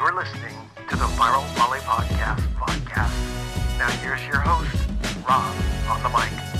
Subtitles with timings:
[0.00, 0.56] You're listening
[0.88, 3.12] to the Viral Volley Podcast podcast.
[3.78, 4.88] Now here's your host,
[5.28, 5.54] Rob,
[5.90, 6.50] on the mic.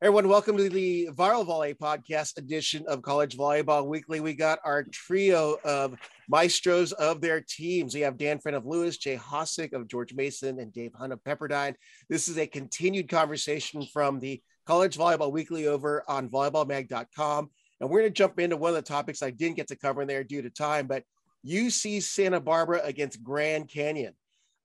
[0.00, 4.20] Everyone, welcome to the Viral Volley podcast edition of College Volleyball Weekly.
[4.20, 5.94] We got our trio of
[6.30, 7.94] maestros of their teams.
[7.94, 11.22] We have Dan Friend of Lewis, Jay Hosack of George Mason, and Dave Hunt of
[11.22, 11.74] Pepperdine.
[12.08, 17.50] This is a continued conversation from the College Volleyball Weekly over on volleyballmag.com.
[17.80, 20.02] And we're going to jump into one of the topics I didn't get to cover
[20.02, 21.04] in there due to time, but
[21.46, 24.14] UC Santa Barbara against Grand Canyon.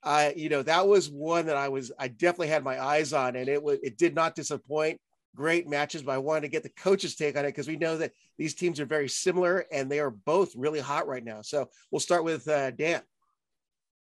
[0.03, 3.35] Uh, you know, that was one that I was, I definitely had my eyes on,
[3.35, 4.99] and it was, it did not disappoint
[5.35, 7.97] great matches, but I wanted to get the coaches' take on it because we know
[7.97, 11.41] that these teams are very similar and they are both really hot right now.
[11.41, 13.01] So we'll start with uh, Dan.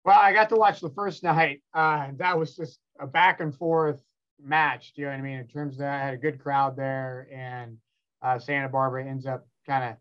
[0.03, 1.63] Well, I got to watch the first night.
[1.73, 4.03] Uh, that was just a back and forth
[4.41, 4.93] match.
[4.93, 5.39] Do you know what I mean?
[5.39, 7.77] In terms of that, I had a good crowd there, and
[8.21, 9.97] uh, Santa Barbara ends up kind of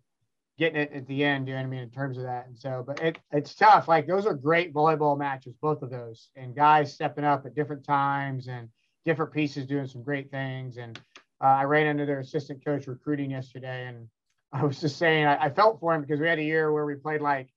[0.59, 1.49] getting it at the end.
[1.49, 1.81] You know what I mean?
[1.81, 3.89] In terms of that, and so, but it, it's tough.
[3.89, 7.85] Like those are great volleyball matches, both of those, and guys stepping up at different
[7.85, 8.69] times and
[9.05, 10.77] different pieces doing some great things.
[10.77, 10.99] And
[11.43, 14.09] uh, I ran into their assistant coach recruiting yesterday, and
[14.53, 16.87] I was just saying I, I, felt for him because we had a year where
[16.87, 17.49] we played like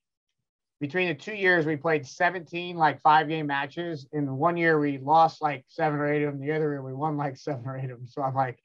[0.80, 4.08] between the two years we played 17 like five game matches.
[4.12, 6.42] In the one year we lost like seven or eight of them.
[6.42, 8.08] The other year we won like seven or eight of them.
[8.08, 8.60] So I'm like,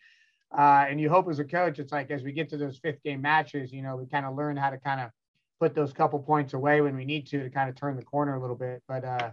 [0.56, 3.02] uh, and you hope as a coach, it's like as we get to those fifth
[3.02, 5.10] game matches, you know, we kind of learn how to kind of
[5.60, 8.34] put those couple points away when we need to to kind of turn the corner
[8.34, 8.82] a little bit.
[8.86, 9.30] But uh,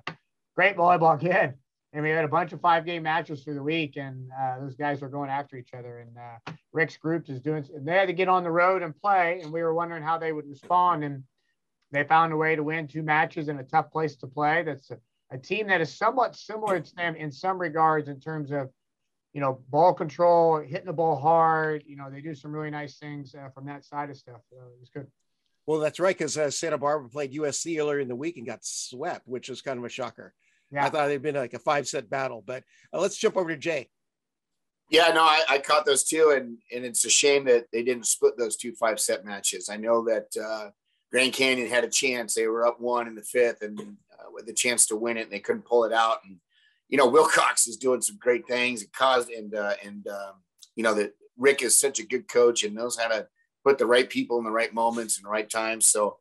[0.55, 1.55] great volleyball again
[1.93, 4.75] and we had a bunch of five game matches through the week, and uh, those
[4.75, 5.99] guys were going after each other.
[5.99, 7.65] And uh, Rick's group is doing.
[7.81, 10.31] They had to get on the road and play, and we were wondering how they
[10.31, 11.03] would respond.
[11.03, 11.23] And
[11.91, 14.63] they found a way to win two matches in a tough place to play.
[14.63, 14.97] That's a,
[15.31, 18.69] a team that is somewhat similar to them in some regards in terms of,
[19.33, 21.83] you know, ball control, hitting the ball hard.
[21.85, 24.41] You know, they do some really nice things uh, from that side of stuff.
[24.49, 25.07] So it was good.
[25.65, 28.65] Well, that's right, because uh, Santa Barbara played USC earlier in the week and got
[28.65, 30.33] swept, which was kind of a shocker.
[30.71, 30.85] Yeah.
[30.85, 32.63] I thought it'd been like a five set battle, but
[32.93, 33.89] uh, let's jump over to Jay.
[34.89, 38.07] Yeah, no, I, I, caught those two, and and it's a shame that they didn't
[38.07, 39.69] split those two five set matches.
[39.69, 40.69] I know that uh,
[41.11, 44.45] Grand Canyon had a chance; they were up one in the fifth, and uh, with
[44.45, 46.19] the chance to win it, and they couldn't pull it out.
[46.25, 46.37] And
[46.87, 50.33] you know, Wilcox is doing some great things, and caused and uh, and um,
[50.75, 53.27] you know that Rick is such a good coach and knows how to
[53.63, 55.87] put the right people in the right moments and the right times.
[55.87, 56.17] So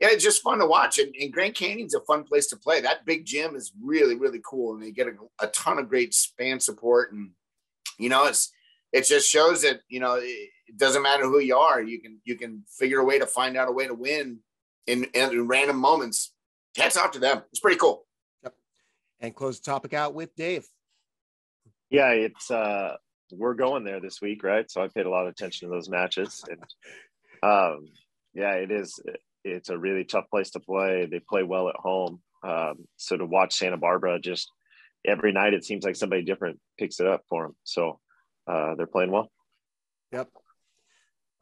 [0.00, 0.98] yeah, it's just fun to watch.
[0.98, 2.80] And, and, Grand Canyon's a fun place to play.
[2.80, 4.74] That big gym is really, really cool.
[4.74, 5.12] And they get a,
[5.44, 7.12] a, ton of great fan support.
[7.12, 7.32] And,
[7.98, 8.50] you know, it's,
[8.92, 11.82] it just shows that, you know, it, it, doesn't matter who you are.
[11.82, 14.38] You can, you can figure a way to find out a way to win
[14.86, 16.32] in, in, in random moments.
[16.76, 17.42] Hats off to them.
[17.50, 18.06] It's pretty cool.
[18.42, 18.54] Yep.
[19.20, 20.66] And close the topic out with Dave.
[21.90, 22.96] Yeah, it's, uh,
[23.32, 24.70] we're going there this week, right?
[24.70, 26.44] So I paid a lot of attention to those matches.
[26.48, 26.62] And,
[27.42, 27.88] um,
[28.34, 29.00] yeah, it is
[29.44, 31.06] it's a really tough place to play.
[31.10, 32.20] They play well at home.
[32.42, 34.50] Um, so to watch Santa Barbara just
[35.06, 37.56] every night, it seems like somebody different picks it up for them.
[37.64, 37.98] So
[38.46, 39.30] uh, they're playing well.
[40.12, 40.28] Yep.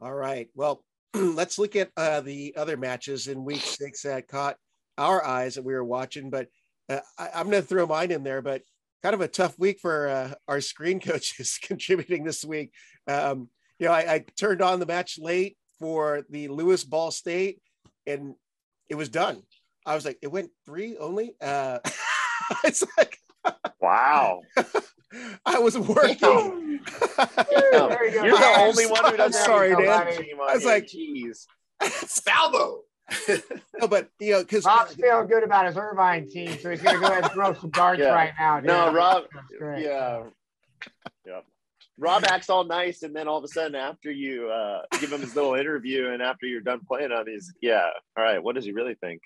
[0.01, 0.47] All right.
[0.55, 0.83] Well,
[1.13, 4.55] let's look at uh, the other matches in week six that caught
[4.97, 6.29] our eyes that we were watching.
[6.29, 6.47] But
[6.87, 8.61] uh, I, am going to throw mine in there, but
[9.03, 12.71] kind of a tough week for uh, our screen coaches contributing this week.
[13.07, 17.59] Um, you know, I, I, turned on the match late for the Lewis Ball State
[18.05, 18.35] and
[18.89, 19.41] it was done.
[19.85, 21.35] I was like, it went three only.
[21.41, 21.79] Uh,
[22.63, 23.17] it's like,
[23.79, 24.41] wow.
[25.45, 26.17] I was working.
[26.21, 29.43] you You're the only one who doesn't.
[29.43, 29.89] Sorry, Dan.
[29.89, 31.45] I was like, "Jeez,
[31.81, 32.81] Salvo."
[33.79, 36.99] no, but you know, because Rob's feeling good about his Irvine team, so he's gonna
[36.99, 38.09] go ahead and throw some darts yeah.
[38.09, 38.59] right now.
[38.59, 38.67] Dude.
[38.67, 39.23] No, Rob.
[39.59, 40.23] Yeah.
[41.25, 41.39] Yeah.
[41.97, 45.21] Rob acts all nice, and then all of a sudden, after you uh, give him
[45.21, 48.41] his little interview, and after you're done playing on, he's yeah, all right.
[48.41, 49.21] What does he really think?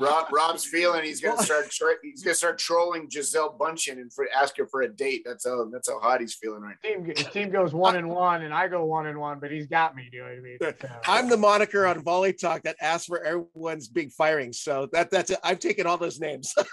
[0.00, 1.68] Rob Rob's feeling he's gonna start
[2.02, 5.22] he's gonna start trolling Gisele Bündchen and for ask her for a date.
[5.24, 6.90] That's how that's how hot he's feeling right now.
[6.90, 9.94] Team team goes one and one, and I go one and one, but he's got
[9.94, 10.08] me.
[10.10, 10.58] Do you know what I mean?
[10.60, 10.88] So.
[11.06, 14.60] I'm the moniker on Volley Talk that asks for everyone's big firings.
[14.60, 15.38] So that that's it.
[15.42, 16.54] I've taken all those names.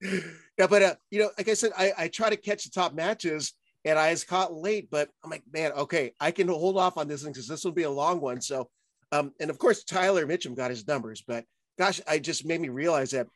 [0.00, 2.94] yeah, but uh, you know, like I said, I, I try to catch the top
[2.94, 3.52] matches
[3.84, 7.08] and I was caught late, but I'm like, man, okay, I can hold off on
[7.08, 8.40] this one because this will be a long one.
[8.40, 8.68] So,
[9.12, 11.44] um, and of course, Tyler Mitchum got his numbers, but
[11.78, 13.28] gosh, I just made me realize that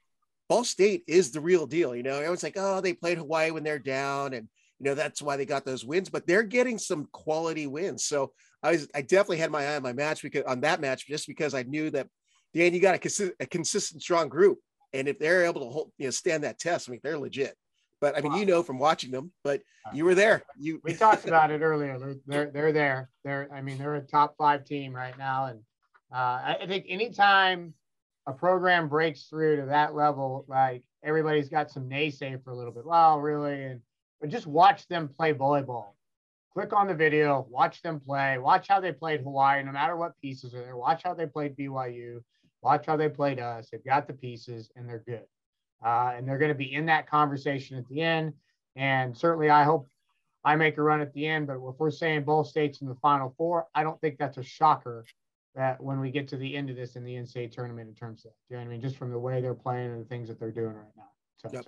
[0.48, 1.94] Ball State is the real deal.
[1.94, 5.22] You know, everyone's like, oh, they played Hawaii when they're down, and you know that's
[5.22, 8.04] why they got those wins, but they're getting some quality wins.
[8.04, 8.32] So
[8.62, 11.26] I was, I definitely had my eye on my match because on that match just
[11.26, 12.08] because I knew that
[12.54, 14.58] Dan, you got a, consi- a consistent, strong group,
[14.94, 17.54] and if they're able to hold, you know, stand that test, I mean, they're legit.
[18.00, 19.60] but I mean, you know from watching them, but
[19.92, 20.42] you were there.
[20.58, 21.98] You we talked about it earlier.
[21.98, 23.10] They're, they're they're there.
[23.24, 25.60] They're I mean they're a top five team right now, and
[26.12, 27.74] uh, I think anytime
[28.26, 32.72] a program breaks through to that level, like everybody's got some naysay for a little
[32.72, 32.84] bit.
[32.84, 33.80] Well, really, and
[34.20, 35.92] but just watch them play volleyball.
[36.52, 40.18] Click on the video, watch them play, watch how they played Hawaii, no matter what
[40.20, 40.76] pieces are there.
[40.76, 42.22] Watch how they played BYU,
[42.62, 43.68] watch how they played us.
[43.70, 45.24] They've got the pieces and they're good.
[45.84, 48.32] Uh, and they're going to be in that conversation at the end.
[48.74, 49.86] And certainly, I hope
[50.44, 51.46] I make a run at the end.
[51.46, 54.42] But if we're saying both states in the Final Four, I don't think that's a
[54.42, 55.04] shocker
[55.56, 58.26] that when we get to the end of this in the NCAA tournament in terms
[58.26, 60.28] of, you know what I mean, just from the way they're playing and the things
[60.28, 61.08] that they're doing right now.
[61.38, 61.50] So.
[61.52, 61.64] Yep.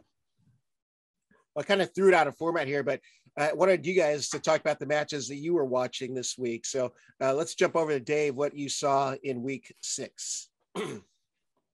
[1.55, 3.01] Well, I kind of threw it out of format here, but
[3.37, 6.67] I wanted you guys to talk about the matches that you were watching this week.
[6.67, 6.93] So
[7.23, 10.51] uh, let's jump over to Dave, what you saw in week six.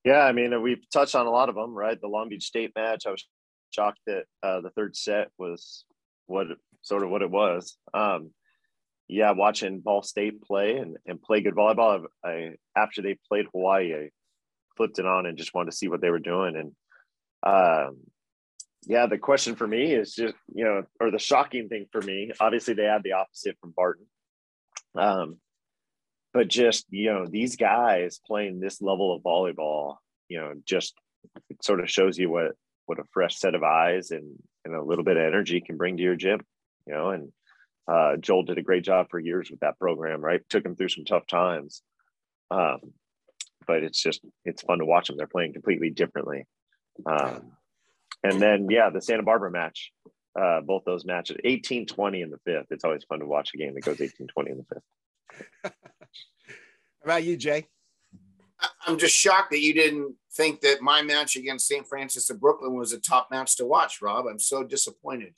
[0.04, 2.00] yeah, I mean, we've touched on a lot of them, right?
[2.00, 3.26] The Long Beach State match, I was
[3.70, 5.84] shocked that uh, the third set was
[6.26, 6.46] what
[6.82, 7.76] sort of what it was.
[7.92, 8.30] Um,
[9.08, 12.06] yeah, watching Ball State play and, and play good volleyball.
[12.24, 14.10] I, I after they played Hawaii, I
[14.76, 16.56] flipped it on and just wanted to see what they were doing.
[16.56, 16.72] And
[17.42, 17.98] um,
[18.86, 22.32] yeah, the question for me is just you know, or the shocking thing for me.
[22.40, 24.06] Obviously, they had the opposite from Barton,
[24.96, 25.36] um,
[26.32, 29.96] but just you know, these guys playing this level of volleyball,
[30.28, 30.94] you know, just
[31.62, 32.52] sort of shows you what
[32.86, 35.96] what a fresh set of eyes and and a little bit of energy can bring
[35.98, 36.40] to your gym,
[36.86, 37.32] you know, and
[37.86, 40.40] uh, Joel did a great job for years with that program, right?
[40.48, 41.82] Took him through some tough times.
[42.50, 42.78] Um,
[43.66, 45.16] but it's just, it's fun to watch them.
[45.16, 46.46] They're playing completely differently.
[47.06, 47.52] Um,
[48.22, 49.92] and then, yeah, the Santa Barbara match,
[50.38, 52.66] uh, both those matches, 18 20 in the fifth.
[52.70, 55.42] It's always fun to watch a game that goes 18 20 in the fifth.
[55.64, 57.66] How about you, Jay?
[58.86, 61.86] I'm just shocked that you didn't think that my match against St.
[61.86, 64.26] Francis of Brooklyn was a top match to watch, Rob.
[64.26, 65.32] I'm so disappointed.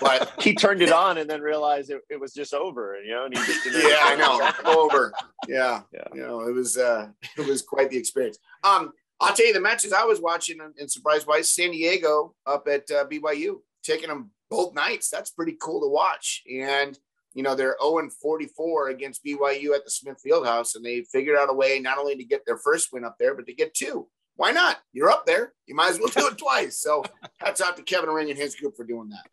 [0.00, 3.24] But he turned it on and then realized it, it was just over, you know,
[3.24, 4.52] and he just Yeah, I know.
[4.80, 5.12] over.
[5.48, 5.82] Yeah.
[5.92, 6.04] Yeah.
[6.14, 7.08] You know, it was uh
[7.38, 8.38] it was quite the experience.
[8.64, 12.34] Um, I'll tell you the matches I was watching and, and surprised by San Diego
[12.46, 15.08] up at uh, BYU, taking them both nights.
[15.08, 16.42] That's pretty cool to watch.
[16.52, 16.98] And
[17.34, 21.50] you know, they're 0 44 against BYU at the Smith Fieldhouse, and they figured out
[21.50, 24.08] a way not only to get their first win up there, but to get two.
[24.36, 24.78] Why not?
[24.92, 25.52] You're up there.
[25.66, 26.80] You might as well do it twice.
[26.80, 27.04] So
[27.38, 29.26] hats off to Kevin Ring and his group for doing that.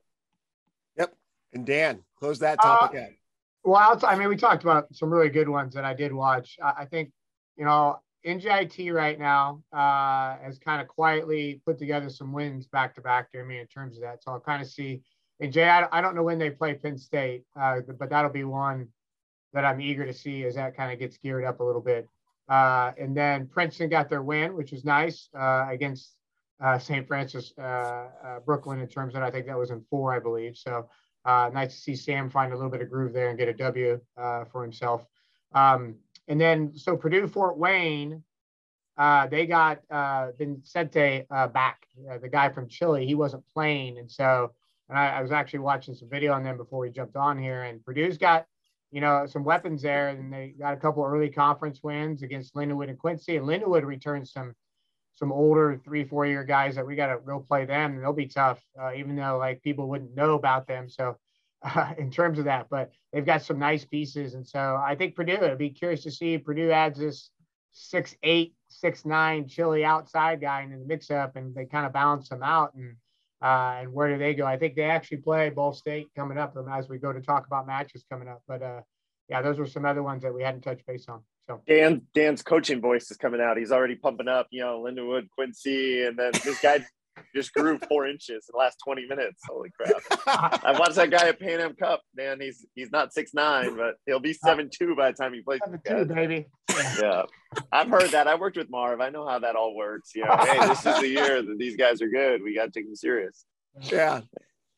[0.98, 1.16] Yep.
[1.54, 3.10] And Dan, close that topic uh, out.
[3.64, 6.58] Well, I mean, we talked about some really good ones that I did watch.
[6.62, 7.12] I think,
[7.58, 12.96] you know, NJIT right now uh, has kind of quietly put together some wins back
[12.96, 14.24] to back I mean, in terms of that.
[14.24, 15.02] So I'll kind of see
[15.40, 18.44] and Jay, I, I don't know when they play Penn State, uh, but that'll be
[18.44, 18.90] one
[19.54, 22.08] that I'm eager to see as that kind of gets geared up a little bit.
[22.50, 26.16] Uh, and then Princeton got their win, which was nice uh, against
[26.60, 27.08] uh, St.
[27.08, 30.58] Francis uh, uh, Brooklyn in terms of I think that was in four, I believe.
[30.58, 30.90] So
[31.26, 34.00] nice to see Sam find a little bit of groove there and get a W
[34.18, 35.06] for himself.
[35.54, 35.96] Um,
[36.28, 38.24] and then so Purdue Fort Wayne,
[38.98, 39.82] they got
[40.38, 41.86] Vincente back,
[42.22, 43.06] the guy from Chile.
[43.06, 44.52] He wasn't playing, and so
[44.90, 47.64] and I, I, was actually watching some video on them before we jumped on here.
[47.64, 48.46] And Purdue's got,
[48.92, 52.90] you know, some weapons there, and they got a couple early conference wins against Lindenwood
[52.90, 53.38] and Quincy.
[53.38, 54.54] And Lindenwood returns some
[55.14, 58.14] some older three four year guys that we got to go play them, and they'll
[58.14, 60.90] be tough, uh, even though like people wouldn't know about them.
[60.90, 61.18] So.
[61.62, 65.14] Uh, in terms of that, but they've got some nice pieces, and so I think
[65.14, 65.40] Purdue.
[65.42, 67.32] I'd be curious to see Purdue adds this
[67.74, 71.92] six eight, six nine Chile outside guy in the mix up, and they kind of
[71.92, 72.74] balance them out.
[72.76, 72.96] And
[73.42, 74.46] uh, and where do they go?
[74.46, 77.48] I think they actually play Ball State coming up um, as we go to talk
[77.48, 78.42] about matches coming up.
[78.48, 78.82] But uh,
[79.30, 81.22] yeah, those were some other ones that we hadn't touched base on.
[81.48, 83.58] So Dan Dan's coaching voice is coming out.
[83.58, 86.86] He's already pumping up, you know, Lindenwood, Quincy, and then this guy
[87.36, 89.42] just grew four inches in the last 20 minutes.
[89.48, 90.02] Holy crap.
[90.64, 92.40] I watched that guy at Pan Am Cup, man.
[92.40, 95.60] He's he's not six nine, but he'll be seven two by the time he plays.
[95.64, 96.48] Seven two, baby.
[97.02, 97.24] Yeah.
[97.72, 98.28] I've heard that.
[98.28, 99.02] I worked with Marv.
[99.02, 100.12] I know how that all works.
[100.16, 102.42] You know, hey, this is the year that these guys are good.
[102.44, 103.46] We gotta take them serious.
[103.82, 104.22] Yeah.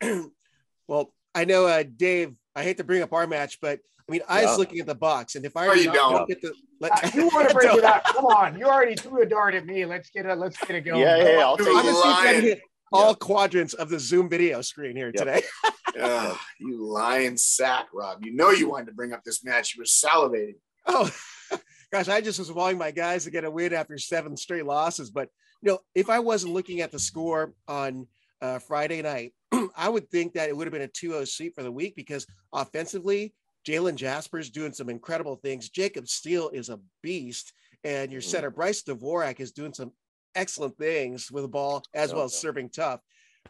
[0.88, 4.22] well, I know uh Dave, I hate to bring up our match, but I mean,
[4.28, 6.92] I was looking at the box, and if I no, you don't get the, let,
[6.92, 8.04] uh, you want to bring it up?
[8.04, 9.86] Come on, you already threw a dart at me.
[9.86, 10.38] Let's get it.
[10.38, 11.00] Let's get it going.
[11.00, 11.36] Yeah, yeah.
[11.36, 13.14] yeah I'll take I'm hit all yeah.
[13.14, 15.24] quadrants of the Zoom video screen here yep.
[15.24, 15.42] today.
[16.00, 18.24] uh, you lying sack, Rob.
[18.24, 19.74] You know you wanted to bring up this match.
[19.74, 20.56] You were salivating.
[20.86, 21.10] Oh,
[21.92, 25.10] gosh, I just was wanting my guys to get a win after seven straight losses.
[25.10, 25.28] But
[25.62, 28.06] you know, if I wasn't looking at the score on
[28.42, 29.32] uh, Friday night,
[29.76, 32.26] I would think that it would have been a 2-0 sweep for the week because
[32.52, 33.32] offensively,
[33.66, 35.68] Jalen Jasper's doing some incredible things.
[35.68, 37.52] Jacob Steele is a beast,
[37.84, 38.24] and your mm.
[38.24, 39.92] center Bryce Dvorak is doing some
[40.34, 43.00] excellent things with the ball as well as serving tough.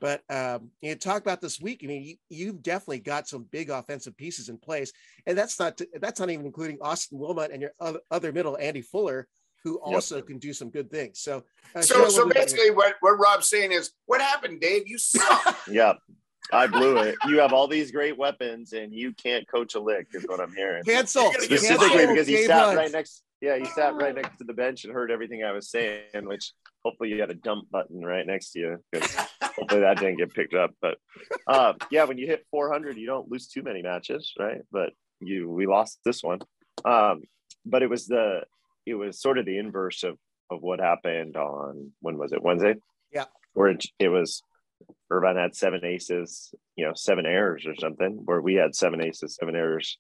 [0.01, 1.81] But um, you talk about this week.
[1.83, 4.93] I mean, you, you've definitely got some big offensive pieces in place,
[5.27, 8.83] and that's not that's not even including Austin Wilmot and your other, other middle Andy
[8.83, 9.29] Fuller,
[9.65, 10.27] who also yep.
[10.27, 11.21] can do some good things.
[11.21, 14.85] So, uh, so, so basically, what what Rob's saying is, what happened, Dave?
[14.87, 15.59] You suck.
[15.71, 15.95] yeah.
[16.53, 17.15] I blew it.
[17.29, 20.09] You have all these great weapons, and you can't coach a lick.
[20.13, 20.83] Is what I'm hearing.
[20.85, 22.09] Cancel specifically Cancel.
[22.09, 23.23] because he Game sat right next.
[23.41, 26.03] Yeah, he sat right next to the bench and heard everything I was saying.
[26.23, 26.53] Which
[26.85, 28.85] hopefully you had a dump button right next to you.
[29.43, 30.73] hopefully that didn't get picked up.
[30.83, 30.99] But
[31.47, 34.61] uh, yeah, when you hit 400, you don't lose too many matches, right?
[34.71, 34.91] But
[35.21, 36.41] you we lost this one.
[36.85, 37.23] Um,
[37.65, 38.43] but it was the
[38.87, 40.19] it was sort of the inverse of
[40.51, 42.75] of what happened on when was it Wednesday?
[43.13, 44.43] Yeah, where it, it was
[45.11, 49.37] Irvine had seven aces, you know, seven errors or something, where we had seven aces,
[49.37, 49.99] seven errors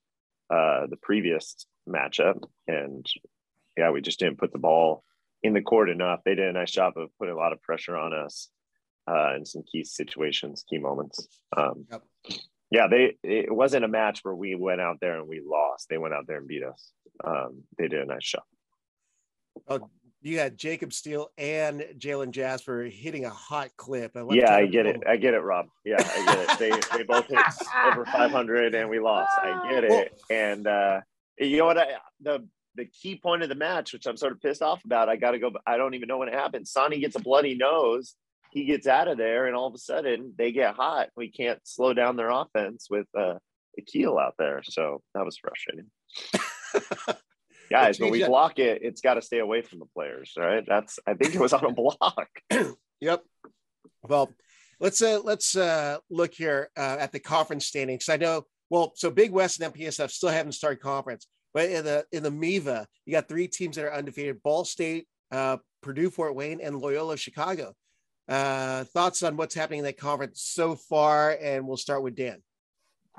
[0.50, 2.42] uh, the previous matchup.
[2.66, 3.06] And
[3.76, 5.02] yeah, we just didn't put the ball
[5.42, 6.20] in the court enough.
[6.24, 8.48] They did a nice job of putting a lot of pressure on us
[9.08, 11.26] uh, in some key situations, key moments.
[11.56, 12.02] Um, yep.
[12.70, 15.88] Yeah, they it wasn't a match where we went out there and we lost.
[15.90, 16.92] They went out there and beat us.
[17.22, 18.44] Um, they did a nice job.
[19.68, 19.90] Oh,
[20.22, 24.12] you had Jacob Steele and Jalen Jasper hitting a hot clip.
[24.16, 25.02] I yeah, I get it.
[25.06, 25.66] I get it, Rob.
[25.84, 26.58] Yeah, I get it.
[26.58, 27.38] They they both hit
[27.90, 29.32] over 500 and we lost.
[29.38, 30.20] I get it.
[30.30, 31.00] And uh,
[31.38, 31.78] you know what?
[31.78, 31.86] I,
[32.20, 35.16] the the key point of the match, which I'm sort of pissed off about, I
[35.16, 35.52] got to go.
[35.66, 36.68] I don't even know when it happened.
[36.68, 38.14] Sonny gets a bloody nose.
[38.52, 41.08] He gets out of there, and all of a sudden they get hot.
[41.16, 43.34] We can't slow down their offense with uh,
[43.86, 44.62] keel out there.
[44.64, 45.90] So that was frustrating.
[47.72, 50.64] guys, when we block it, it's got to stay away from the players, right?
[50.66, 52.28] That's I think it was on a block.
[53.00, 53.24] yep.
[54.02, 54.30] Well,
[54.78, 58.08] let's uh let's uh look here uh, at the conference standings.
[58.08, 62.04] I know well, so Big West and MPSF still haven't started conference, but in the
[62.12, 66.34] in the MIVA, you got three teams that are undefeated: Ball State, uh, Purdue, Fort
[66.34, 67.74] Wayne, and Loyola Chicago.
[68.28, 71.36] Uh, thoughts on what's happening in that conference so far?
[71.40, 72.42] And we'll start with Dan.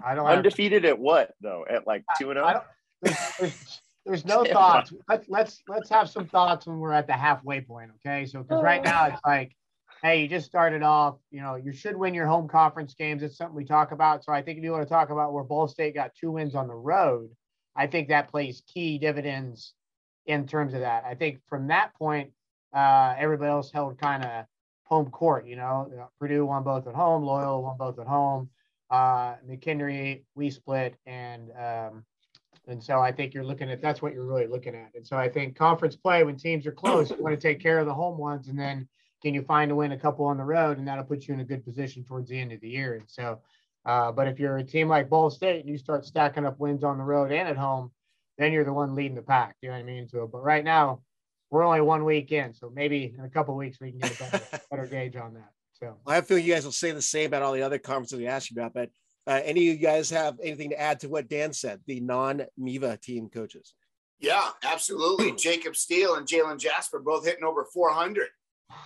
[0.03, 0.93] I don't undefeated have...
[0.93, 1.65] at what though?
[1.69, 3.51] At like two and zero.
[4.05, 4.09] Oh?
[4.09, 4.93] there's no thoughts.
[5.07, 8.25] Let's let's let's have some thoughts when we're at the halfway point, okay?
[8.25, 9.55] So because right now it's like,
[10.01, 11.15] hey, you just started off.
[11.31, 13.23] You know, you should win your home conference games.
[13.23, 14.23] It's something we talk about.
[14.23, 16.55] So I think if you want to talk about where Ball State got two wins
[16.55, 17.29] on the road,
[17.75, 19.73] I think that plays key dividends
[20.25, 21.03] in terms of that.
[21.05, 22.31] I think from that point,
[22.73, 24.45] uh, everybody else held kind of
[24.85, 25.47] home court.
[25.47, 28.49] You know, Purdue won both at home, Loyola won both at home.
[28.89, 32.05] Uh, McKendree, we split, and um,
[32.67, 34.91] and so I think you're looking at that's what you're really looking at.
[34.95, 37.79] And so I think conference play when teams are close, you want to take care
[37.79, 38.87] of the home ones, and then
[39.21, 41.39] can you find a win a couple on the road, and that'll put you in
[41.39, 42.95] a good position towards the end of the year.
[42.95, 43.39] And so,
[43.85, 46.83] uh, but if you're a team like Ball State and you start stacking up wins
[46.83, 47.91] on the road and at home,
[48.37, 49.55] then you're the one leading the pack.
[49.61, 50.07] You know what I mean?
[50.07, 51.01] So, but right now
[51.51, 54.23] we're only one week in, so maybe in a couple weeks we can get a
[54.23, 55.51] better, better gauge on that.
[55.73, 58.27] So I feel you guys will say the same about all the other conferences we
[58.27, 58.89] asked you about, but
[59.27, 62.43] uh, any of you guys have anything to add to what Dan said, the non
[62.57, 63.73] MIVA team coaches?
[64.19, 65.31] Yeah, absolutely.
[65.37, 68.27] Jacob Steele and Jalen Jasper both hitting over 400.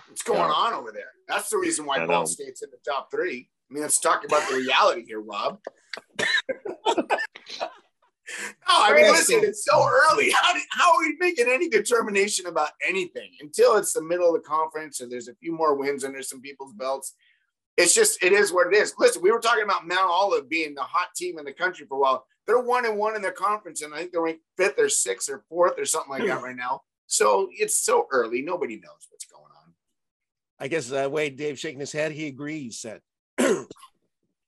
[0.08, 0.52] What's going yeah.
[0.52, 1.12] on over there?
[1.28, 3.48] That's the reason why Ball State's in the top three.
[3.70, 5.60] I mean, let's talk about the reality here, Rob.
[6.18, 7.06] no,
[8.68, 10.30] I mean, listen, it's so early.
[10.34, 14.42] How, did, how are we making any determination about anything until it's the middle of
[14.42, 17.14] the conference and there's a few more wins under some people's belts?
[17.78, 18.92] It's just it is what it is.
[18.98, 21.96] Listen, we were talking about Mount Olive being the hot team in the country for
[21.96, 22.26] a while.
[22.46, 25.30] They're one and one in their conference, and I think they're ranked fifth or sixth
[25.30, 26.80] or fourth or something like that right now.
[27.06, 29.72] So it's so early; nobody knows what's going on.
[30.58, 32.82] I guess uh, Wade Dave shaking his head, he agrees.
[32.82, 33.00] that.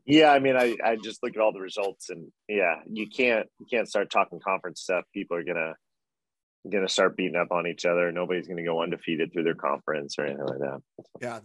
[0.05, 3.47] yeah, I mean, I I just look at all the results, and yeah, you can't
[3.61, 5.05] you can't start talking conference stuff.
[5.15, 5.75] People are gonna
[6.69, 8.11] gonna start beating up on each other.
[8.11, 10.81] Nobody's gonna go undefeated through their conference or anything like that.
[11.21, 11.41] Yeah,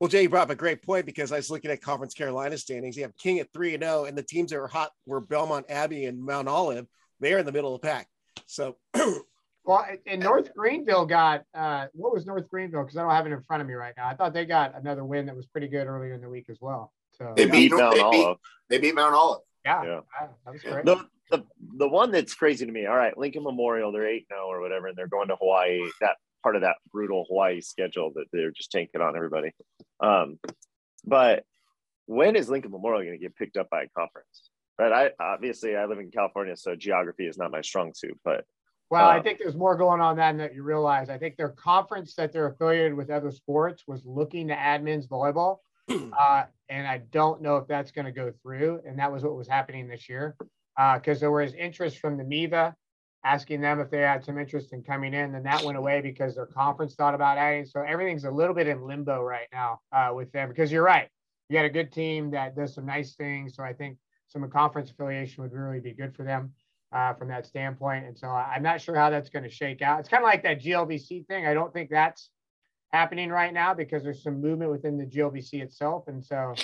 [0.00, 2.56] well, Jay, you brought up a great point because I was looking at Conference Carolina
[2.56, 2.96] standings.
[2.96, 5.20] You have King at three and zero, oh, and the teams that were hot were
[5.20, 6.86] Belmont Abbey and Mount Olive.
[7.20, 8.06] They're in the middle of the pack.
[8.46, 8.76] So,
[9.64, 12.84] well, and North Greenville got uh, what was North Greenville?
[12.84, 14.06] Because I don't have it in front of me right now.
[14.06, 16.58] I thought they got another win that was pretty good earlier in the week as
[16.60, 16.92] well.
[17.12, 18.36] So they beat Mount they Olive.
[18.36, 18.36] Beat,
[18.68, 19.40] they beat Mount Olive.
[19.64, 20.00] Yeah, yeah.
[20.44, 20.84] that was great.
[20.84, 21.44] The, the
[21.76, 22.86] the one that's crazy to me.
[22.86, 25.80] All right, Lincoln Memorial, they're eight zero oh or whatever, and they're going to Hawaii.
[26.00, 29.50] That part of that brutal Hawaii schedule that they're just tanking on everybody.
[30.00, 30.38] Um,
[31.04, 31.44] but
[32.06, 34.50] when is Lincoln Memorial going to get picked up by a conference?
[34.78, 35.12] Right.
[35.20, 38.16] I obviously I live in California, so geography is not my strong suit.
[38.24, 38.44] But
[38.90, 41.10] well, um, I think there's more going on than that you realize.
[41.10, 45.08] I think their conference that they're affiliated with other sports was looking to add men's
[45.08, 45.58] volleyball,
[45.90, 48.80] uh, and I don't know if that's going to go through.
[48.86, 50.36] And that was what was happening this year
[50.76, 52.74] because uh, there was interest from the MIVA
[53.24, 55.32] asking them if they had some interest in coming in.
[55.32, 57.64] Then that went away because their conference thought about adding.
[57.66, 61.08] So everything's a little bit in limbo right now uh, with them because you're right.
[61.48, 63.56] you got a good team that does some nice things.
[63.56, 63.98] So I think
[64.28, 66.52] some conference affiliation would really be good for them
[66.92, 68.06] uh, from that standpoint.
[68.06, 70.00] And so I'm not sure how that's going to shake out.
[70.00, 71.46] It's kind of like that GLVC thing.
[71.46, 72.30] I don't think that's
[72.92, 76.04] happening right now because there's some movement within the GLVC itself.
[76.08, 76.54] And so,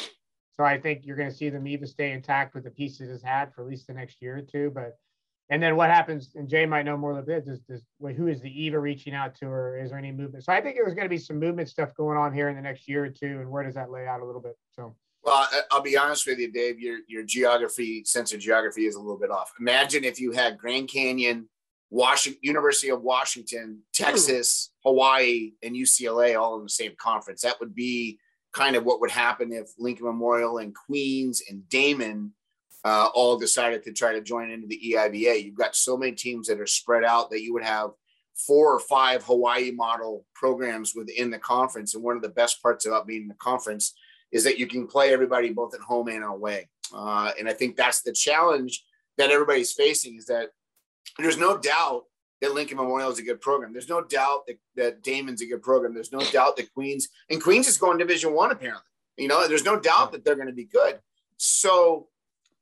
[0.53, 3.25] so I think you're going to see the MIVA stay intact with the pieces it's
[3.25, 4.71] had for at least the next year or two.
[4.75, 4.97] But,
[5.51, 7.85] and then what happens, and Jay might know more of this, is, is
[8.17, 10.45] who is the EIVA reaching out to, or is there any movement?
[10.45, 12.63] So I think there's going to be some movement stuff going on here in the
[12.63, 13.41] next year or two.
[13.41, 14.57] And where does that lay out a little bit?
[14.73, 16.81] So, well, I'll be honest with you, Dave.
[16.81, 19.53] Your your geography sense of geography is a little bit off.
[19.61, 21.49] Imagine if you had Grand Canyon,
[21.91, 27.43] Washington, University of Washington, Texas, Hawaii, and UCLA all in the same conference.
[27.43, 28.19] That would be
[28.55, 32.31] kind of what would happen if Lincoln Memorial and Queens and Daemen
[32.85, 35.43] uh, all decided to try to join into the EIVA.
[35.43, 37.91] You've got so many teams that are spread out that you would have
[38.35, 41.95] four or five Hawaii model programs within the conference.
[41.95, 43.95] And one of the best parts about being in the conference
[44.33, 46.69] is that you can play everybody both at home and away.
[46.93, 48.85] Uh, and I think that's the challenge
[49.17, 50.51] that everybody's facing is that
[51.19, 52.05] there's no doubt
[52.41, 53.73] that Lincoln Memorial is a good program.
[53.73, 55.95] There's no doubt that, that Daemen's a good program.
[55.95, 58.83] There's no doubt that Queens and Queens is going Division One apparently.
[59.17, 60.99] You know, there's no doubt that they're going to be good.
[61.37, 62.09] So,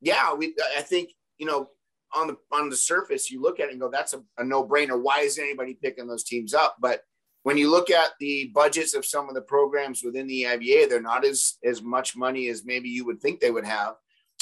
[0.03, 0.55] yeah, we.
[0.77, 1.69] I think you know
[2.15, 4.67] on the on the surface you look at it and go, that's a, a no
[4.67, 5.01] brainer.
[5.01, 6.77] Why is anybody picking those teams up?
[6.81, 7.03] But
[7.45, 11.01] when you look at the budgets of some of the programs within the EIVA, they're
[11.01, 13.95] not as as much money as maybe you would think they would have.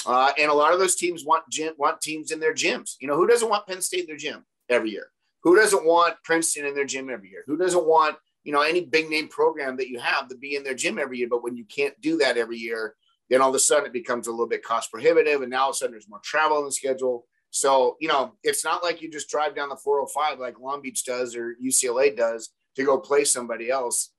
[0.07, 2.95] Uh, and a lot of those teams want gym, want teams in their gyms.
[3.01, 5.09] You know, who doesn't want Penn State in their gym every year?
[5.43, 7.45] Who doesn't want Princeton in their gym every year?
[7.47, 10.65] Who doesn't want you know any big name program that you have to be in
[10.65, 11.29] their gym every year?
[11.29, 12.95] But when you can't do that every year,
[13.31, 15.71] then all of a sudden it becomes a little bit cost prohibitive, and now all
[15.71, 17.27] of a sudden there's more travel on the schedule.
[17.51, 21.05] So you know, it's not like you just drive down the 405 like Long Beach
[21.05, 24.11] does or UCLA does to go play somebody else,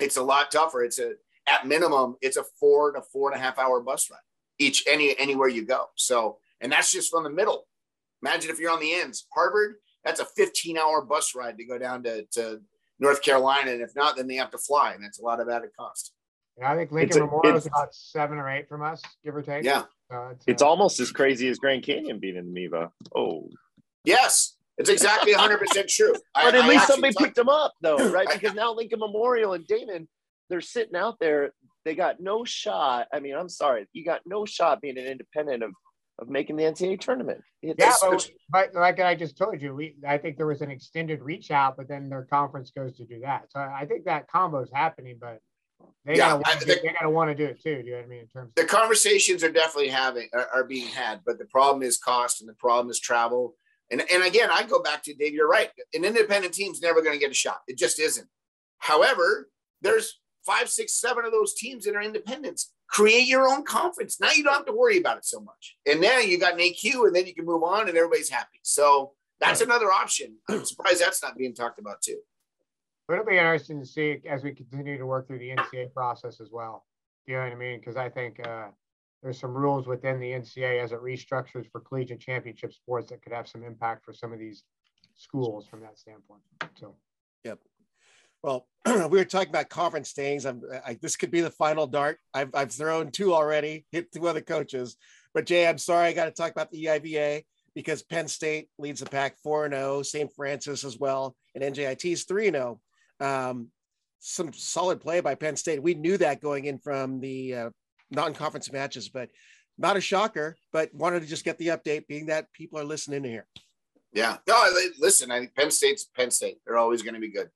[0.00, 0.82] it's a lot tougher.
[0.82, 1.12] It's a
[1.46, 4.18] at minimum, it's a four to four and a half hour bus ride
[4.58, 5.86] each any anywhere you go.
[5.96, 7.66] So, and that's just from the middle.
[8.22, 9.26] Imagine if you're on the ends.
[9.32, 12.60] Harvard, that's a 15 hour bus ride to go down to, to
[12.98, 13.70] North Carolina.
[13.72, 14.92] And if not, then they have to fly.
[14.92, 16.12] And that's a lot of added cost.
[16.58, 19.64] Yeah, I think Lincoln Memorial is about seven or eight from us, give or take.
[19.64, 19.84] Yeah.
[20.10, 22.90] So it's, it's uh, almost as crazy as Grand Canyon being in MIVA.
[23.14, 23.48] Oh.
[24.04, 24.56] Yes.
[24.76, 26.14] It's exactly 100% true.
[26.34, 28.28] but I, at least somebody picked them up, though, right?
[28.32, 30.08] Because now Lincoln Memorial and Daemen,
[30.48, 31.52] they're sitting out there.
[31.84, 33.06] They got no shot.
[33.12, 35.72] I mean, I'm sorry, you got no shot being an independent of
[36.20, 37.40] of making the NCAA tournament.
[37.62, 40.70] It's, yeah, but, but, like I just told you, we I think there was an
[40.70, 43.44] extended reach out, but then their conference goes to do that.
[43.50, 45.40] So I think that combo is happening, but
[46.04, 47.82] they yeah, gotta want, they gotta want to do it too.
[47.82, 48.20] Do you know what I mean?
[48.20, 51.98] In terms the conversations are definitely having are, are being had, but the problem is
[51.98, 53.54] cost and the problem is travel
[53.90, 55.70] and, and again, I go back to Dave, you're right.
[55.94, 57.60] An independent team's never going to get a shot.
[57.66, 58.28] It just isn't.
[58.78, 59.48] However,
[59.80, 62.72] there's five, six, seven of those teams that are independents.
[62.88, 64.20] Create your own conference.
[64.20, 65.76] Now you don't have to worry about it so much.
[65.86, 68.60] And then you got an AQ, and then you can move on and everybody's happy.
[68.62, 70.36] So that's another option.
[70.48, 72.18] I'm surprised that's not being talked about too.
[73.08, 76.42] But it'll be interesting to see as we continue to work through the NCAA process
[76.42, 76.84] as well.
[77.26, 77.78] You know what I mean?
[77.80, 78.66] Because I think uh,
[79.22, 83.32] there's some rules within the NCAA as it restructures for collegiate championship sports that could
[83.32, 84.64] have some impact for some of these
[85.16, 86.42] schools from that standpoint.
[86.78, 86.96] So,
[87.44, 87.58] yep.
[88.42, 90.44] Well, we were talking about conference things.
[90.44, 92.18] I'm, I, this could be the final dart.
[92.34, 94.96] I've, I've thrown two already, hit two other coaches.
[95.32, 97.42] But Jay, I'm sorry, I got to talk about the EIVA
[97.74, 100.30] because Penn State leads the pack 4 0, St.
[100.34, 102.80] Francis as well, and NJIT is 3 0.
[103.20, 103.68] Um,
[104.20, 105.82] some solid play by Penn State.
[105.82, 107.70] We knew that going in from the uh,
[108.10, 109.30] non-conference matches, but
[109.78, 110.56] not a shocker.
[110.72, 113.46] But wanted to just get the update, being that people are listening here.
[114.12, 115.30] Yeah, no, listen.
[115.30, 116.58] I think Penn State's Penn State.
[116.66, 117.50] They're always going to be good.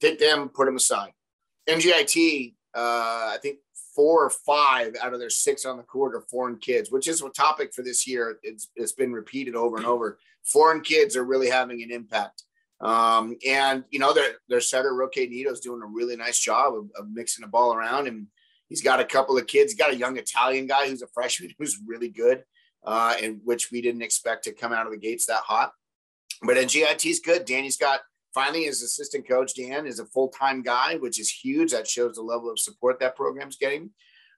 [0.00, 1.12] Take them, put them aside.
[1.68, 3.58] NJIT, uh, I think
[3.94, 7.22] four or five out of their six on the court are foreign kids, which is
[7.22, 8.38] a topic for this year.
[8.42, 10.18] It's, it's been repeated over and over.
[10.44, 12.42] Foreign kids are really having an impact.
[12.82, 16.74] Um, and you know, their their setter Roque Nito is doing a really nice job
[16.74, 18.26] of, of, mixing the ball around and
[18.72, 19.70] He's got a couple of kids.
[19.70, 22.42] He's got a young Italian guy who's a freshman who's really good,
[22.86, 25.72] uh, and which we didn't expect to come out of the gates that hot.
[26.42, 27.44] But NJIT's good.
[27.44, 28.00] Danny's got
[28.32, 29.54] finally his assistant coach.
[29.54, 31.72] Dan is a full time guy, which is huge.
[31.72, 33.90] That shows the level of support that program's getting.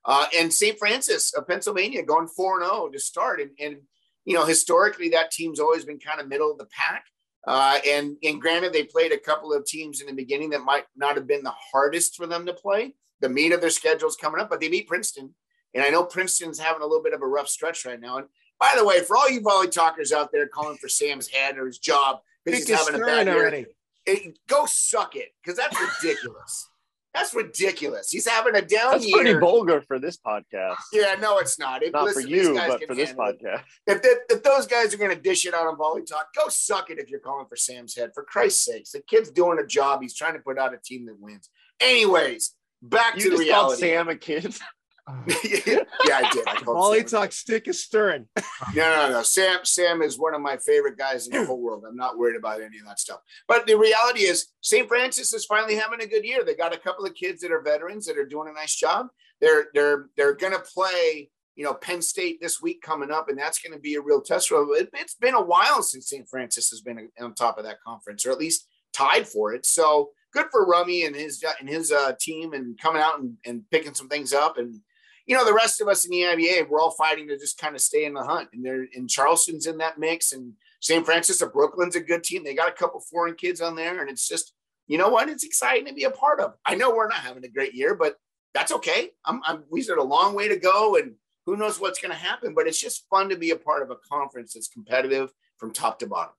[0.05, 0.77] Uh, and St.
[0.81, 3.41] Francis of Pennsylvania going 4 0 to start.
[3.41, 3.77] And, and,
[4.25, 7.05] you know, historically, that team's always been kind of middle of the pack.
[7.47, 10.85] Uh, and, and granted, they played a couple of teams in the beginning that might
[10.97, 14.17] not have been the hardest for them to play the meat of their schedule is
[14.17, 15.35] coming up, but they beat Princeton.
[15.75, 18.19] And I know Princeton's having a little bit of a rough stretch right now.
[18.19, 18.27] And
[18.61, 21.67] by the way, for all you volley talkers out there calling for Sam's head or
[21.67, 23.67] his job because he's having a bad year,
[24.07, 26.69] it, go suck it because that's ridiculous.
[27.15, 28.11] That's ridiculous.
[28.11, 29.17] He's having a down That's year.
[29.17, 30.79] pretty vulgar for this podcast.
[30.93, 31.85] Yeah, no, it's not.
[31.85, 33.63] It, Not listen, for you, but for this podcast.
[33.87, 36.49] If, they, if those guys are going to dish it out on volley talk, go
[36.49, 38.11] suck it if you're calling for Sam's head.
[38.15, 40.03] For Christ's sakes, the kid's doing a job.
[40.03, 41.49] He's trying to put out a team that wins.
[41.81, 43.81] Anyways, back You to the just reality.
[43.81, 44.55] Sam a kid.
[45.45, 46.49] yeah, I did.
[46.49, 46.57] I
[46.97, 47.07] Sam.
[47.07, 48.27] talk stick is stirring.
[48.75, 49.23] No, no, no.
[49.23, 51.85] Sam, Sam is one of my favorite guys in the whole world.
[51.87, 53.21] I'm not worried about any of that stuff.
[53.47, 54.89] But the reality is, St.
[54.89, 56.45] Francis is finally having a good year.
[56.45, 59.09] They got a couple of kids that are veterans that are doing a nice job.
[59.41, 63.39] They're they're they're going to play, you know, Penn State this week coming up, and
[63.39, 64.71] that's going to be a real test for them.
[64.73, 66.29] It, it's been a while since St.
[66.29, 69.67] Francis has been on top of that conference, or at least tied for it.
[69.67, 73.63] So good for Rummy and his and his uh, team, and coming out and, and
[73.71, 74.81] picking some things up and
[75.27, 77.75] you know, the rest of us in the EIVA, we're all fighting to just kind
[77.75, 78.51] of stay in the hunt.
[78.53, 81.05] And they're in Charleston's in that mix, and St.
[81.05, 82.45] Francis of Brooklyn's a good team.
[82.45, 84.53] They got a couple foreign kids on there, and it's just,
[84.87, 85.29] you know what?
[85.29, 86.55] It's exciting to be a part of.
[86.67, 88.17] I know we're not having a great year, but
[88.53, 89.11] that's okay.
[89.25, 91.15] I'm, I'm we've got a long way to go, and
[91.47, 92.55] who knows what's going to happen.
[92.55, 95.99] But it's just fun to be a part of a conference that's competitive from top
[96.01, 96.35] to bottom.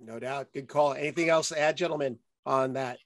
[0.00, 0.52] No doubt.
[0.52, 0.94] Good call.
[0.94, 2.98] Anything else to add, gentlemen, on that?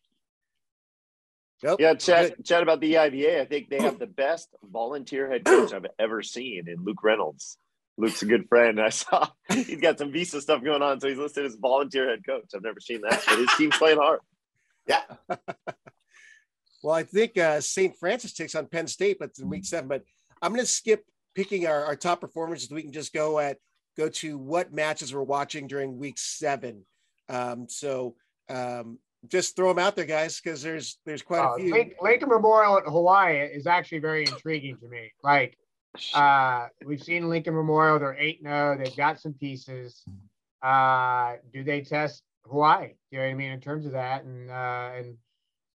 [1.67, 1.81] Nope.
[1.81, 3.41] Yeah, chat, chat about the EIVA.
[3.41, 7.59] I think they have the best volunteer head coach I've ever seen in Luke Reynolds.
[7.99, 8.81] Luke's a good friend.
[8.81, 12.25] I saw he's got some visa stuff going on, so he's listed as volunteer head
[12.25, 12.53] coach.
[12.55, 14.21] I've never seen that, but his team's playing hard.
[14.87, 15.03] Yeah.
[16.85, 17.97] well, I think uh, St.
[17.99, 19.89] Francis takes on Penn State, but it's in week seven.
[19.89, 20.05] But
[20.41, 22.71] I'm going to skip picking our, our top performers.
[22.71, 23.57] We can just go at
[23.97, 26.85] go to what matches we're watching during week seven.
[27.29, 28.15] Um, so
[28.49, 31.73] um, just throw them out there, guys, because there's there's quite Uh, a few.
[31.73, 35.13] Link- Lincoln Memorial at Hawaii is actually very intriguing to me.
[35.23, 35.57] Like,
[36.15, 38.77] uh, we've seen Lincoln Memorial; they're eight eight zero.
[38.79, 40.05] They've got some pieces.
[40.63, 42.95] Uh, do they test Hawaii?
[43.11, 45.17] You know what I mean in terms of that, and uh, and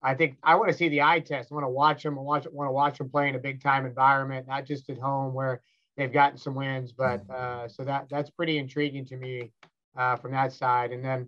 [0.01, 1.51] I think I want to see the eye test.
[1.51, 2.17] I want to watch them.
[2.17, 4.97] I watch want to watch them play in a big time environment, not just at
[4.97, 5.61] home where
[5.97, 6.91] they've gotten some wins.
[6.93, 9.51] But uh, so that that's pretty intriguing to me
[9.97, 10.91] uh, from that side.
[10.91, 11.27] And then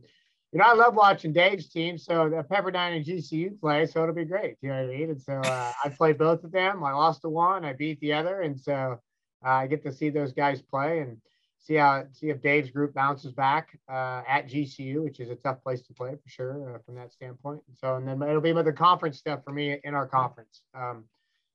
[0.51, 1.97] you know, I love watching Dave's team.
[1.97, 4.55] So the Pepperdine and GCU play, so it'll be great.
[4.61, 5.09] You know what I mean?
[5.11, 6.83] And so uh, I played both of them.
[6.83, 8.99] I lost to one, I beat the other, and so
[9.45, 11.17] uh, I get to see those guys play and
[11.59, 15.63] see how see if Dave's group bounces back uh, at GCU, which is a tough
[15.63, 17.61] place to play for sure uh, from that standpoint.
[17.67, 20.63] And so and then it'll be the conference stuff for me in our conference.
[20.73, 21.05] Um,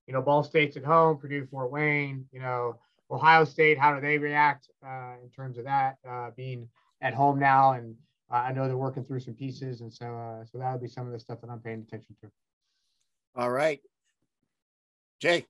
[0.07, 2.27] you know, Ball State's at home, Purdue, Fort Wayne.
[2.33, 2.77] You know,
[3.11, 3.79] Ohio State.
[3.79, 6.69] How do they react uh, in terms of that uh, being
[7.03, 7.95] at home now and
[8.31, 11.07] I know they're working through some pieces, and so uh, so that would be some
[11.07, 12.31] of the stuff that I'm paying attention to.
[13.37, 13.81] All right,
[15.21, 15.47] Jay.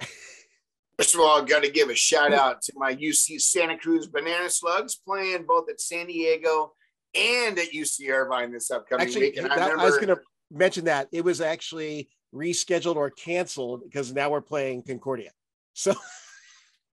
[0.98, 4.06] First of all, I've got to give a shout out to my UC Santa Cruz
[4.06, 6.72] Banana Slugs playing both at San Diego
[7.14, 9.36] and at UC Irvine this upcoming Actually, week.
[9.36, 10.20] And that- I I, was going to
[10.52, 15.30] mention that it was actually rescheduled or canceled because now we're playing Concordia.
[15.72, 15.94] So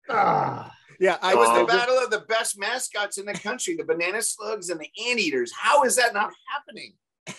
[0.09, 3.77] Ah, yeah, I it was Oh, the battle of the best mascots in the country,
[3.77, 5.53] the Banana Slugs and the Anteaters.
[5.53, 6.95] How is that not happening?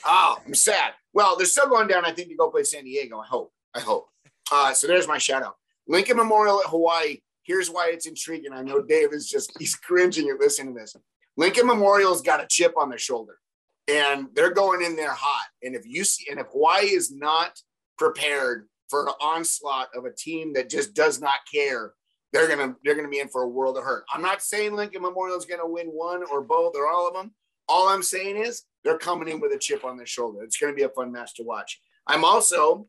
[0.05, 0.93] Oh, I'm sad.
[1.13, 3.19] Well, they're still going down, I think, to go play San Diego.
[3.19, 3.53] I hope.
[3.73, 4.09] I hope.
[4.51, 5.55] Uh, so there's my shout out.
[5.87, 7.19] Lincoln Memorial at Hawaii.
[7.43, 8.51] Here's why it's intriguing.
[8.51, 10.95] I know Dave is just, he's cringing at listening to this.
[11.37, 13.39] Lincoln Memorial's got a chip on their shoulder
[13.87, 15.47] and they're going in there hot.
[15.63, 17.61] And if you see, and if Hawaii is not
[17.97, 21.93] prepared for an onslaught of a team that just does not care,
[22.33, 24.05] they're gonna they're gonna be in for a world of hurt.
[24.11, 27.31] I'm not saying Lincoln Memorial is gonna win one or both or all of them.
[27.69, 30.43] All I'm saying is they're coming in with a chip on their shoulder.
[30.43, 31.79] It's gonna be a fun match to watch.
[32.05, 32.87] I'm also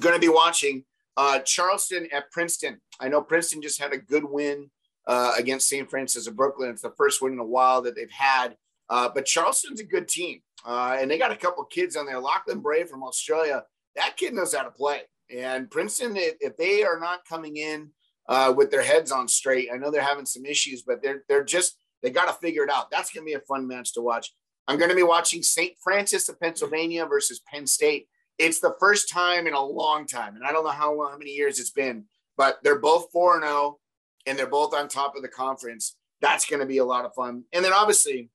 [0.00, 0.84] gonna be watching
[1.16, 2.80] uh, Charleston at Princeton.
[3.00, 4.70] I know Princeton just had a good win
[5.06, 5.88] uh, against St.
[5.88, 6.70] Francis of Brooklyn.
[6.70, 8.56] It's the first win in a while that they've had.
[8.88, 12.20] Uh, but Charleston's a good team, uh, and they got a couple kids on there.
[12.20, 13.64] Lachlan Brave from Australia.
[13.96, 15.02] That kid knows how to play.
[15.34, 17.90] And Princeton, if they are not coming in
[18.28, 21.44] uh, with their heads on straight, I know they're having some issues, but they're they're
[21.44, 22.90] just they got to figure it out.
[22.90, 24.32] That's going to be a fun match to watch.
[24.68, 25.74] I'm going to be watching St.
[25.82, 28.08] Francis of Pennsylvania versus Penn State.
[28.38, 31.30] It's the first time in a long time, and I don't know how how many
[31.30, 32.04] years it's been,
[32.36, 33.78] but they're both four and zero,
[34.26, 35.96] and they're both on top of the conference.
[36.20, 37.44] That's going to be a lot of fun.
[37.52, 38.30] And then obviously,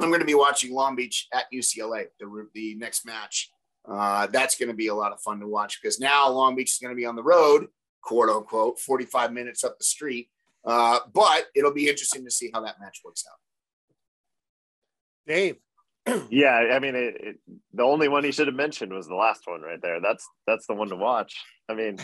[0.00, 3.50] I'm going to be watching Long Beach at UCLA, the the next match.
[3.88, 6.70] Uh, that's going to be a lot of fun to watch because now Long Beach
[6.72, 7.66] is going to be on the road,
[8.02, 10.28] quote unquote, 45 minutes up the street.
[10.64, 13.38] Uh, but it'll be interesting to see how that match works out.
[15.26, 15.56] Dave.
[16.30, 17.36] Yeah, I mean, it, it,
[17.72, 20.00] the only one he should have mentioned was the last one right there.
[20.00, 21.40] That's that's the one to watch.
[21.68, 21.96] I mean,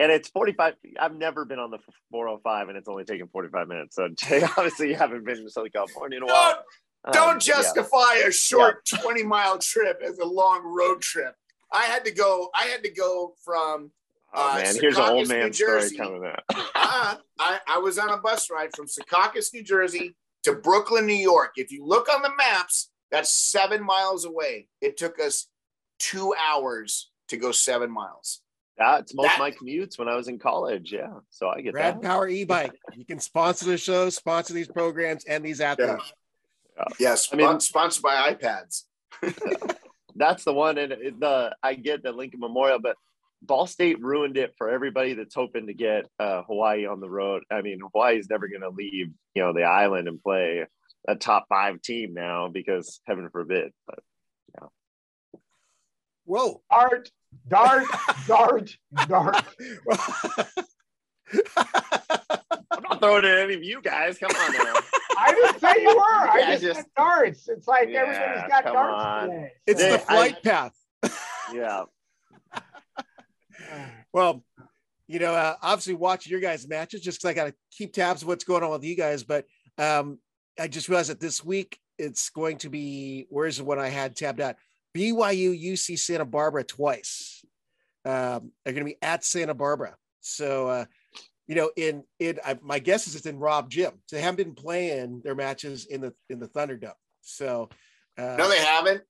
[0.00, 0.74] and it's 45.
[0.98, 1.78] I've never been on the
[2.10, 3.94] 405, and it's only taken 45 minutes.
[3.94, 6.64] So Jay, obviously, you haven't been to Southern California in a while.
[7.12, 11.36] Don't Um, justify a short 20 mile trip as a long road trip.
[11.72, 12.50] I had to go.
[12.56, 13.92] I had to go from.
[14.36, 16.42] Oh Uh, man, here's an old Secaucus, man story coming out.
[16.74, 21.14] uh, I, I was on a bus ride from Secaucus, New Jersey to Brooklyn, New
[21.14, 21.52] York.
[21.56, 24.66] If you look on the maps, that's seven miles away.
[24.80, 25.46] It took us
[25.98, 28.40] two hours to go seven miles.
[28.76, 30.92] That's most That- of my commutes when I was in college.
[30.92, 32.02] Yeah, so I get Rad that.
[32.02, 32.72] Power e-bike.
[32.96, 36.12] You can sponsor the show, sponsor these programs and these athletes.
[36.98, 38.82] Yes, I mean- sponsored by iPads.
[40.16, 42.96] That's the one, and the I get the Lincoln Memorial, but
[43.46, 47.42] Ball State ruined it for everybody that's hoping to get uh, Hawaii on the road.
[47.50, 50.64] I mean, Hawaii's never going to leave, you know, the island and play
[51.06, 53.72] a top five team now because heaven forbid.
[53.86, 53.98] But
[54.60, 54.66] yeah.
[56.24, 56.62] Whoa.
[56.70, 57.10] Dart,
[57.48, 57.84] dart,
[58.26, 58.76] dart,
[59.08, 59.44] dart.
[62.70, 64.18] I'm not throwing it at any of you guys.
[64.18, 64.74] Come on now.
[65.18, 66.28] I didn't say you were.
[66.30, 67.48] I Yeah, just, just- said darts.
[67.48, 69.28] It's like Yeah, everybody's got come darts on.
[69.30, 69.52] today.
[69.66, 70.72] it's So- the I- flight path.
[71.52, 71.82] Yeah.
[74.12, 74.44] Well,
[75.06, 78.22] you know, uh, obviously watching your guys' matches just because I got to keep tabs
[78.22, 79.22] of what's going on with you guys.
[79.22, 79.44] But
[79.78, 80.18] um,
[80.58, 84.16] I just realized that this week it's going to be where's the one I had
[84.16, 84.56] tabbed out?
[84.96, 87.44] BYU UC Santa Barbara twice.
[88.04, 89.96] Um, they're going to be at Santa Barbara.
[90.20, 90.84] So, uh,
[91.46, 93.92] you know, in in I, my guess is it's in Rob Gym.
[94.06, 96.92] So they haven't been playing their matches in the in the Thunderdome.
[97.20, 97.68] So
[98.16, 99.02] uh, No, they haven't.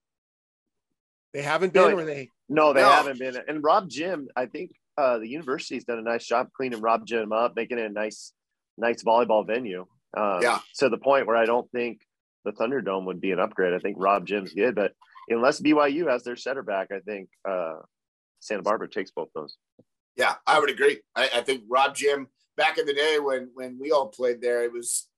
[1.32, 2.90] they haven't No, been, or they No, they No.
[2.90, 3.36] haven't been.
[3.48, 7.32] And Rob Gym, I think uh, the university's done a nice job cleaning Rob Gym
[7.32, 8.32] up, making it a nice,
[8.76, 9.86] nice volleyball venue.
[10.16, 10.60] Um, Yeah.
[10.78, 12.00] To the point where I don't think
[12.44, 13.72] the Thunderdome would be an upgrade.
[13.74, 14.92] I think Rob Gym's good, but
[15.28, 17.76] unless BYU has their setter back, I think uh,
[18.40, 19.56] Santa Barbara takes both those.
[20.16, 21.00] Yeah, I would agree.
[21.16, 24.62] I, I think Rob Gym back in the day when when we all played there,
[24.64, 25.08] it was.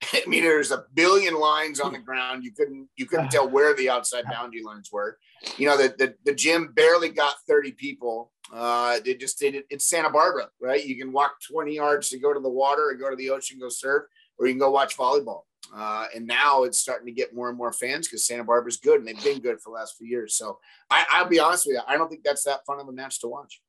[0.14, 2.44] I mean, there's a billion lines on the ground.
[2.44, 5.18] You couldn't you couldn't tell where the outside boundary lines were.
[5.56, 8.32] You know, the the, the gym barely got 30 people.
[8.52, 9.66] Uh, they just did it.
[9.70, 10.84] It's Santa Barbara, right?
[10.84, 13.58] You can walk 20 yards to go to the water or go to the ocean,
[13.60, 14.04] go surf,
[14.38, 15.42] or you can go watch volleyball.
[15.74, 19.00] Uh, and now it's starting to get more and more fans because Santa Barbara's good
[19.00, 20.34] and they've been good for the last few years.
[20.34, 20.58] So
[20.90, 23.20] I, I'll be honest with you, I don't think that's that fun of a match
[23.20, 23.60] to watch.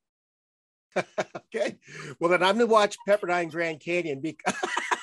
[0.96, 1.78] okay.
[2.18, 4.54] Well, then I'm going to watch Pepperdine Grand Canyon because,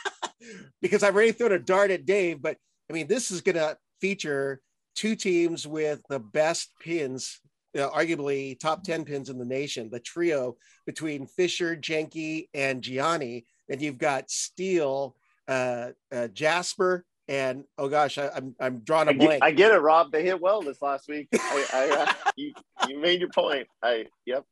[0.82, 2.42] because I've already thrown a dart at Dave.
[2.42, 2.58] But
[2.90, 4.62] I mean, this is going to feature
[4.96, 7.40] two teams with the best pins,
[7.74, 10.56] you know, arguably top 10 pins in the nation, the trio
[10.86, 13.46] between Fisher, Jenke, and Gianni.
[13.70, 15.16] And you've got Steele,
[15.48, 19.44] uh, uh, Jasper, and oh gosh, I, I'm, I'm drawing a I get, blank.
[19.44, 20.12] I get it, Rob.
[20.12, 21.28] They hit well this last week.
[21.34, 22.54] I, I, uh, you,
[22.88, 23.68] you made your point.
[23.84, 24.46] I yep.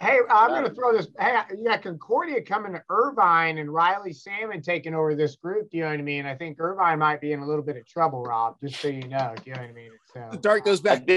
[0.00, 1.08] Hey, I'm going to throw this.
[1.18, 5.70] Hey, you got Concordia coming to Irvine and Riley Salmon taking over this group.
[5.70, 6.24] Do you know what I mean?
[6.24, 9.08] I think Irvine might be in a little bit of trouble, Rob, just so you
[9.08, 9.34] know.
[9.36, 9.90] Do you know what I mean?
[10.14, 11.08] So, the dart goes back.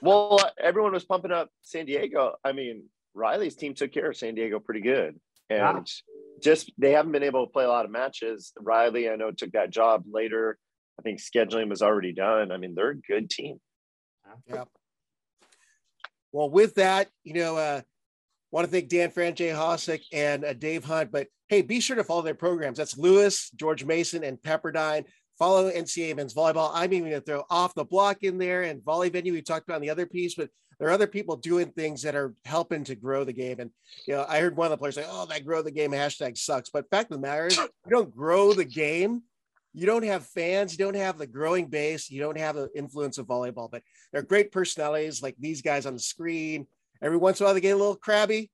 [0.00, 2.36] well, everyone was pumping up San Diego.
[2.42, 5.82] I mean, Riley's team took care of San Diego pretty good, and Yeah.
[6.42, 8.54] just they haven't been able to play a lot of matches.
[8.58, 10.56] Riley, I know, took that job later.
[10.98, 12.50] I think scheduling was already done.
[12.50, 13.60] I mean, they're a good team.
[14.46, 14.64] Yeah.
[16.32, 17.80] Well, with that, you know, uh,
[18.50, 21.12] want to thank Dan Friend, Jay Hosack, and uh, Dave Hunt.
[21.12, 22.78] But hey, be sure to follow their programs.
[22.78, 25.04] That's Lewis, George Mason, and Pepperdine.
[25.38, 26.70] Follow NCAA men's volleyball.
[26.74, 29.32] I'm even going to throw off the block in there and volley venue.
[29.32, 32.34] We talked about the other piece, but there are other people doing things that are
[32.44, 33.60] helping to grow the game.
[33.60, 33.70] And
[34.06, 36.36] you know, I heard one of the players say, "Oh, that grow the game hashtag
[36.36, 39.22] sucks." But fact of the matter is, you don't grow the game.
[39.72, 40.72] You don't have fans.
[40.72, 42.10] You don't have the growing base.
[42.10, 43.70] You don't have the influence of volleyball.
[43.70, 43.82] But
[44.12, 46.66] they're great personalities, like these guys on the screen.
[47.02, 48.50] Every once in a while, they get a little crabby.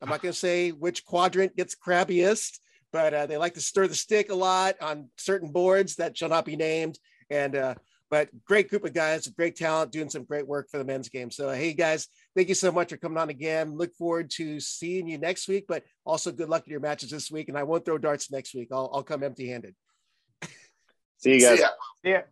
[0.00, 2.60] I'm not going to say which quadrant gets crabbiest,
[2.92, 6.28] but uh, they like to stir the stick a lot on certain boards that shall
[6.28, 6.98] not be named.
[7.30, 7.74] And uh,
[8.10, 11.30] but great group of guys, great talent, doing some great work for the men's game.
[11.30, 13.76] So hey guys, thank you so much for coming on again.
[13.76, 17.30] Look forward to seeing you next week, but also good luck in your matches this
[17.30, 17.48] week.
[17.48, 18.68] And I won't throw darts next week.
[18.72, 19.74] I'll, I'll come empty-handed.
[21.18, 21.56] See you guys.
[21.56, 21.68] See ya.
[22.04, 22.22] yeah.